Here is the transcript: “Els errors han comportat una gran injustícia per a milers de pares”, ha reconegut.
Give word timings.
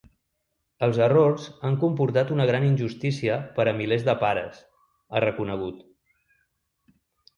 “Els 0.85 0.99
errors 1.07 1.43
han 1.69 1.75
comportat 1.83 2.31
una 2.37 2.47
gran 2.51 2.65
injustícia 2.69 3.35
per 3.59 3.67
a 3.73 3.75
milers 3.83 4.07
de 4.11 4.19
pares”, 4.27 4.65
ha 5.19 5.23
reconegut. 5.27 5.85